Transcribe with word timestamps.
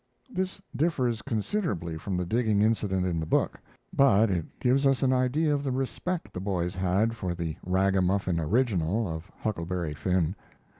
This 0.31 0.59
differs 0.75 1.21
considerably 1.21 1.95
from 1.95 2.17
the 2.17 2.25
digging 2.25 2.63
incident 2.63 3.05
in 3.05 3.19
the 3.19 3.27
book, 3.27 3.59
but 3.93 4.31
it 4.31 4.47
gives 4.59 4.87
us 4.87 5.03
an 5.03 5.13
idea 5.13 5.53
of 5.53 5.63
the 5.63 5.71
respect 5.71 6.33
the 6.33 6.39
boys 6.39 6.73
had 6.75 7.15
for 7.15 7.35
the 7.35 7.55
ragamuffin 7.63 8.39
original 8.39 9.07
of 9.07 9.29
Huckleberry 9.41 9.93
Finn. 9.93 10.35